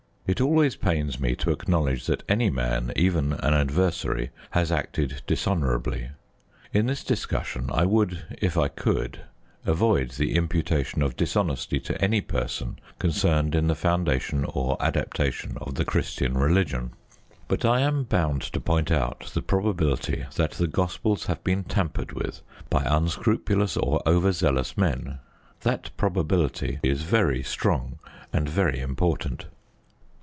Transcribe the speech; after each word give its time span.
It 0.27 0.39
always 0.39 0.77
pains 0.77 1.19
me 1.19 1.35
to 1.37 1.51
acknowledge 1.51 2.05
that 2.07 2.23
any 2.29 2.49
man, 2.49 2.93
even 2.95 3.33
an 3.33 3.53
adversary, 3.53 4.29
has 4.51 4.71
acted 4.71 5.21
dishonourably. 5.27 6.11
In 6.71 6.85
this 6.85 7.03
discussion 7.03 7.69
I 7.69 7.85
would, 7.85 8.23
if 8.41 8.57
I 8.57 8.69
could, 8.69 9.23
avoid 9.65 10.11
the 10.11 10.35
imputation 10.35 11.01
of 11.01 11.17
dishonesty 11.17 11.81
to 11.81 12.01
any 12.01 12.21
person 12.21 12.79
concerned 12.97 13.55
in 13.55 13.67
the 13.67 13.75
foundation 13.75 14.45
or 14.45 14.77
adaptation 14.79 15.57
of 15.59 15.75
the 15.75 15.83
Christian 15.83 16.37
religion. 16.37 16.91
But 17.49 17.65
I 17.65 17.81
am 17.81 18.05
bound 18.05 18.41
to 18.53 18.61
point 18.61 18.89
out 18.89 19.31
the 19.33 19.41
probability 19.41 20.23
that 20.37 20.51
the 20.51 20.67
Gospels 20.67 21.25
have 21.25 21.43
been 21.43 21.65
tampered 21.65 22.13
with 22.13 22.39
by 22.69 22.83
unscrupulous 22.85 23.75
or 23.75 24.01
over 24.05 24.31
zealous 24.31 24.77
men. 24.77 25.19
That 25.63 25.91
probability 25.97 26.79
is 26.83 27.01
very 27.03 27.43
strong, 27.43 27.99
and 28.31 28.47
very 28.47 28.79
important. 28.79 29.47